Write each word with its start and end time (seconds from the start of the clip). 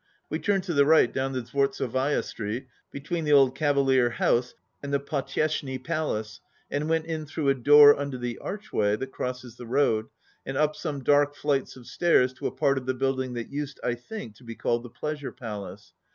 We 0.31 0.39
turned 0.39 0.63
to 0.63 0.73
the 0.73 0.83
right 0.87 1.13
down 1.13 1.33
the 1.33 1.43
Dvortzovaya 1.43 2.23
street, 2.23 2.65
between 2.89 3.23
the 3.23 3.33
old 3.33 3.55
Cavalier 3.55 4.09
House 4.09 4.55
and 4.81 4.91
the 4.91 4.99
Potyeshny 4.99 5.77
Palace, 5.77 6.41
and 6.71 6.89
went 6.89 7.05
in 7.05 7.27
through 7.27 7.49
a 7.49 7.53
door 7.53 7.95
under 7.95 8.17
the 8.17 8.39
archway 8.39 8.95
that 8.95 9.11
crosses 9.11 9.57
the 9.57 9.67
road, 9.67 10.07
and 10.43 10.57
up 10.57 10.75
some 10.75 11.03
dark 11.03 11.35
flights 11.35 11.75
of 11.75 11.85
stairs 11.85 12.33
to 12.33 12.47
a 12.47 12.51
part 12.51 12.79
of 12.79 12.87
the 12.87 12.95
building 12.95 13.33
that 13.33 13.51
used, 13.51 13.79
I 13.83 13.93
think, 13.93 14.35
to 14.37 14.43
be 14.43 14.55
called 14.55 14.81
the 14.81 14.89
Pleasure 14.89 15.31
Palace. 15.31 15.93